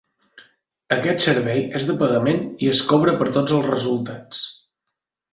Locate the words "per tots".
3.19-3.53